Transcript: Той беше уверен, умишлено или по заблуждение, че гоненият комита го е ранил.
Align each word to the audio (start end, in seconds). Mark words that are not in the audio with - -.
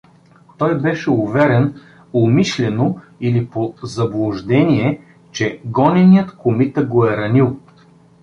Той 0.57 0.79
беше 0.81 1.11
уверен, 1.11 1.81
умишлено 2.13 2.97
или 3.19 3.45
по 3.45 3.73
заблуждение, 3.83 5.01
че 5.31 5.59
гоненият 5.65 6.35
комита 6.37 6.85
го 6.85 7.05
е 7.05 7.17
ранил. 7.17 7.59